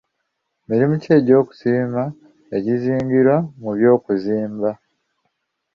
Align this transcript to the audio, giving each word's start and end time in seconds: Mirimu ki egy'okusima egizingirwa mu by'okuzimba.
Mirimu 0.67 0.95
ki 1.03 1.09
egy'okusima 1.17 2.03
egizingirwa 2.55 3.35
mu 3.61 3.71
by'okuzimba. 3.77 4.69